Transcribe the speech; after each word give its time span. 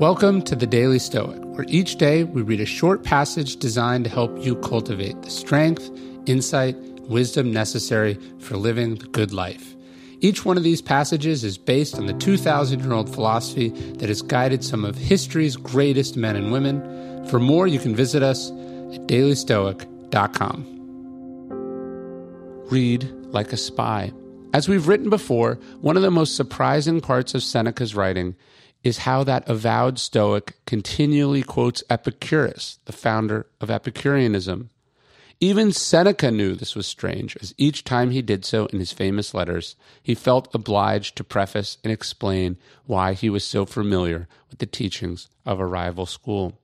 Welcome 0.00 0.40
to 0.44 0.56
the 0.56 0.66
Daily 0.66 0.98
Stoic, 0.98 1.38
where 1.42 1.66
each 1.68 1.96
day 1.96 2.24
we 2.24 2.40
read 2.40 2.62
a 2.62 2.64
short 2.64 3.04
passage 3.04 3.56
designed 3.56 4.04
to 4.04 4.10
help 4.10 4.34
you 4.42 4.56
cultivate 4.56 5.20
the 5.20 5.28
strength, 5.28 5.90
insight, 6.24 6.74
wisdom 7.02 7.52
necessary 7.52 8.14
for 8.38 8.56
living 8.56 8.94
the 8.94 9.08
good 9.08 9.34
life. 9.34 9.76
Each 10.20 10.42
one 10.42 10.56
of 10.56 10.62
these 10.62 10.80
passages 10.80 11.44
is 11.44 11.58
based 11.58 11.98
on 11.98 12.06
the 12.06 12.14
2,000 12.14 12.80
year 12.80 12.94
old 12.94 13.14
philosophy 13.14 13.68
that 13.98 14.08
has 14.08 14.22
guided 14.22 14.64
some 14.64 14.86
of 14.86 14.96
history's 14.96 15.56
greatest 15.56 16.16
men 16.16 16.34
and 16.34 16.50
women. 16.50 17.28
For 17.28 17.38
more, 17.38 17.66
you 17.66 17.78
can 17.78 17.94
visit 17.94 18.22
us 18.22 18.48
at 18.48 19.06
dailystoic.com. 19.06 20.66
Read 22.70 23.04
like 23.34 23.52
a 23.52 23.58
spy. 23.58 24.14
As 24.54 24.66
we've 24.66 24.88
written 24.88 25.10
before, 25.10 25.58
one 25.82 25.98
of 25.98 26.02
the 26.02 26.10
most 26.10 26.36
surprising 26.36 27.02
parts 27.02 27.34
of 27.34 27.42
Seneca's 27.42 27.94
writing 27.94 28.34
is 28.82 28.98
how 28.98 29.24
that 29.24 29.48
avowed 29.48 29.98
Stoic 29.98 30.56
continually 30.66 31.42
quotes 31.42 31.84
Epicurus, 31.90 32.78
the 32.86 32.92
founder 32.92 33.46
of 33.60 33.70
Epicureanism. 33.70 34.70
Even 35.42 35.72
Seneca 35.72 36.30
knew 36.30 36.54
this 36.54 36.76
was 36.76 36.86
strange, 36.86 37.36
as 37.40 37.54
each 37.56 37.82
time 37.82 38.10
he 38.10 38.20
did 38.20 38.44
so 38.44 38.66
in 38.66 38.78
his 38.78 38.92
famous 38.92 39.32
letters, 39.32 39.74
he 40.02 40.14
felt 40.14 40.54
obliged 40.54 41.16
to 41.16 41.24
preface 41.24 41.78
and 41.82 41.90
explain 41.90 42.58
why 42.84 43.14
he 43.14 43.30
was 43.30 43.42
so 43.42 43.64
familiar 43.64 44.28
with 44.50 44.58
the 44.58 44.66
teachings 44.66 45.28
of 45.46 45.58
a 45.58 45.64
rival 45.64 46.04
school. 46.04 46.58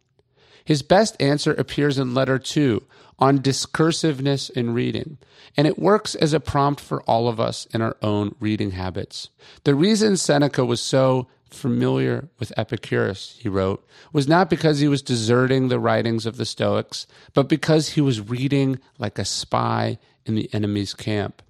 His 0.63 0.83
best 0.83 1.17
answer 1.21 1.55
appears 1.55 1.97
in 1.97 2.13
letter 2.13 2.39
two 2.39 2.83
on 3.19 3.39
discursiveness 3.39 4.51
in 4.51 4.75
reading, 4.75 5.19
and 5.57 5.67
it 5.67 5.79
works 5.79 6.15
as 6.15 6.33
a 6.33 6.41
prompt 6.41 6.81
for 6.81 7.03
all 7.03 7.29
of 7.29 7.41
us 7.41 7.67
in 7.67 7.81
our 7.81 7.97
own 8.03 8.35
reading 8.41 8.73
habits. 8.73 9.31
The 9.65 9.75
reason 9.75 10.17
Seneca 10.17 10.65
was 10.65 10.81
so 10.81 11.29
familiar 11.51 12.29
with 12.39 12.53
Epicurus, 12.57 13.37
he 13.39 13.49
wrote, 13.49 13.87
was 14.13 14.29
not 14.29 14.51
because 14.51 14.81
he 14.81 14.89
was 14.89 15.01
deserting 15.01 15.69
the 15.69 15.79
writings 15.79 16.27
of 16.27 16.37
the 16.37 16.45
Stoics, 16.45 17.07
but 17.35 17.49
because 17.49 17.91
he 17.91 18.01
was 18.01 18.21
reading 18.21 18.79
like 18.99 19.19
a 19.19 19.25
spy 19.25 19.99
in 20.27 20.35
the 20.35 20.51
enemy's 20.53 20.93
camp. 20.93 21.43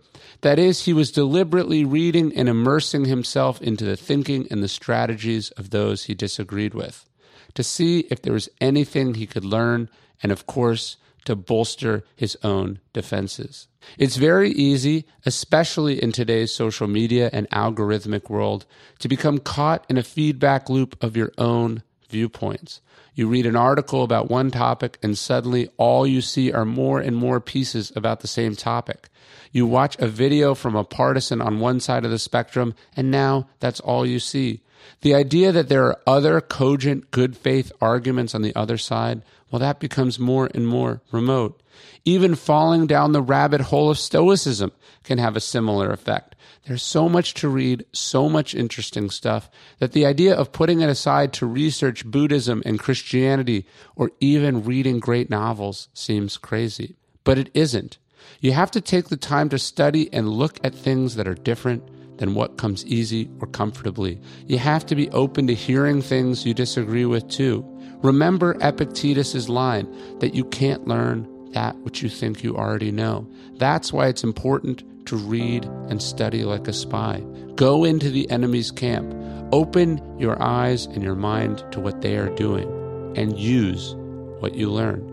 That 0.42 0.58
is, 0.58 0.84
he 0.84 0.92
was 0.92 1.10
deliberately 1.10 1.84
reading 1.84 2.36
and 2.36 2.48
immersing 2.48 3.06
himself 3.06 3.60
into 3.62 3.84
the 3.84 3.96
thinking 3.96 4.46
and 4.50 4.62
the 4.62 4.68
strategies 4.68 5.50
of 5.52 5.70
those 5.70 6.04
he 6.04 6.14
disagreed 6.14 6.74
with, 6.74 7.08
to 7.54 7.64
see 7.64 8.00
if 8.10 8.22
there 8.22 8.34
was 8.34 8.50
anything 8.60 9.14
he 9.14 9.26
could 9.26 9.44
learn, 9.44 9.88
and 10.22 10.30
of 10.30 10.46
course, 10.46 10.98
to 11.26 11.36
bolster 11.36 12.04
his 12.16 12.36
own 12.42 12.80
defenses. 12.92 13.68
It's 13.98 14.16
very 14.16 14.50
easy, 14.50 15.06
especially 15.24 16.02
in 16.02 16.12
today's 16.12 16.52
social 16.52 16.88
media 16.88 17.30
and 17.32 17.48
algorithmic 17.50 18.30
world, 18.30 18.66
to 19.00 19.08
become 19.08 19.38
caught 19.38 19.84
in 19.88 19.98
a 19.98 20.02
feedback 20.02 20.68
loop 20.70 21.02
of 21.02 21.16
your 21.16 21.32
own 21.38 21.82
viewpoints. 22.06 22.80
You 23.14 23.28
read 23.28 23.46
an 23.46 23.56
article 23.56 24.02
about 24.02 24.30
one 24.30 24.50
topic, 24.50 24.98
and 25.02 25.16
suddenly 25.16 25.70
all 25.76 26.06
you 26.06 26.20
see 26.20 26.52
are 26.52 26.64
more 26.64 27.00
and 27.00 27.16
more 27.16 27.40
pieces 27.40 27.92
about 27.96 28.20
the 28.20 28.28
same 28.28 28.54
topic. 28.54 29.08
You 29.52 29.66
watch 29.66 29.96
a 29.98 30.06
video 30.06 30.54
from 30.54 30.76
a 30.76 30.84
partisan 30.84 31.40
on 31.40 31.60
one 31.60 31.80
side 31.80 32.04
of 32.04 32.10
the 32.10 32.18
spectrum, 32.18 32.74
and 32.94 33.10
now 33.10 33.48
that's 33.60 33.80
all 33.80 34.04
you 34.04 34.18
see. 34.18 34.60
The 35.00 35.14
idea 35.14 35.50
that 35.52 35.68
there 35.68 35.84
are 35.84 36.00
other 36.06 36.40
cogent 36.40 37.10
good 37.10 37.36
faith 37.36 37.72
arguments 37.80 38.34
on 38.34 38.42
the 38.42 38.54
other 38.54 38.78
side, 38.78 39.22
well, 39.50 39.60
that 39.60 39.80
becomes 39.80 40.18
more 40.18 40.50
and 40.54 40.66
more 40.66 41.00
remote. 41.10 41.60
Even 42.04 42.34
falling 42.34 42.86
down 42.86 43.12
the 43.12 43.22
rabbit 43.22 43.62
hole 43.62 43.90
of 43.90 43.98
Stoicism 43.98 44.72
can 45.02 45.18
have 45.18 45.36
a 45.36 45.40
similar 45.40 45.90
effect. 45.90 46.35
There's 46.66 46.82
so 46.82 47.08
much 47.08 47.34
to 47.34 47.48
read, 47.48 47.84
so 47.92 48.28
much 48.28 48.54
interesting 48.54 49.10
stuff, 49.10 49.50
that 49.78 49.92
the 49.92 50.06
idea 50.06 50.34
of 50.34 50.52
putting 50.52 50.80
it 50.80 50.88
aside 50.88 51.32
to 51.34 51.46
research 51.46 52.04
Buddhism 52.04 52.62
and 52.66 52.78
Christianity 52.78 53.66
or 53.94 54.10
even 54.20 54.64
reading 54.64 54.98
great 54.98 55.30
novels 55.30 55.88
seems 55.94 56.36
crazy. 56.36 56.96
But 57.24 57.38
it 57.38 57.50
isn't. 57.54 57.98
You 58.40 58.52
have 58.52 58.70
to 58.72 58.80
take 58.80 59.08
the 59.08 59.16
time 59.16 59.48
to 59.50 59.58
study 59.58 60.12
and 60.12 60.28
look 60.28 60.58
at 60.64 60.74
things 60.74 61.14
that 61.16 61.28
are 61.28 61.34
different 61.34 61.82
than 62.18 62.34
what 62.34 62.56
comes 62.56 62.84
easy 62.86 63.30
or 63.40 63.46
comfortably. 63.46 64.20
You 64.46 64.58
have 64.58 64.86
to 64.86 64.94
be 64.94 65.10
open 65.10 65.46
to 65.46 65.54
hearing 65.54 66.02
things 66.02 66.46
you 66.46 66.54
disagree 66.54 67.04
with 67.04 67.28
too. 67.28 67.64
Remember 68.02 68.56
Epictetus's 68.60 69.48
line 69.48 69.86
that 70.18 70.34
you 70.34 70.44
can't 70.44 70.86
learn 70.86 71.28
that 71.52 71.76
which 71.78 72.02
you 72.02 72.08
think 72.08 72.42
you 72.42 72.56
already 72.56 72.90
know. 72.92 73.28
That's 73.56 73.92
why 73.92 74.08
it's 74.08 74.24
important 74.24 74.82
to 75.06 75.16
read 75.16 75.64
and 75.88 76.02
study 76.02 76.44
like 76.44 76.68
a 76.68 76.72
spy. 76.72 77.20
Go 77.54 77.84
into 77.84 78.10
the 78.10 78.30
enemy's 78.30 78.70
camp. 78.70 79.14
Open 79.52 80.00
your 80.18 80.40
eyes 80.42 80.86
and 80.86 81.02
your 81.02 81.14
mind 81.14 81.64
to 81.72 81.80
what 81.80 82.02
they 82.02 82.16
are 82.16 82.34
doing 82.34 82.68
and 83.16 83.38
use 83.38 83.94
what 84.40 84.54
you 84.54 84.70
learn. 84.70 85.12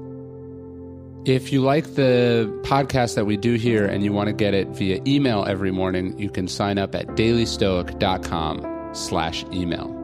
If 1.25 1.53
you 1.53 1.61
like 1.61 1.95
the 1.95 2.51
podcast 2.63 3.15
that 3.15 3.25
we 3.25 3.37
do 3.37 3.53
here 3.53 3.85
and 3.85 4.03
you 4.03 4.11
want 4.11 4.27
to 4.27 4.33
get 4.33 4.53
it 4.53 4.67
via 4.69 5.01
email 5.07 5.45
every 5.47 5.71
morning, 5.71 6.19
you 6.19 6.29
can 6.29 6.49
sign 6.49 6.77
up 6.77 6.93
at 6.95 7.07
dailystoic.com 7.07 8.89
slash 8.93 9.45
email. 9.53 10.02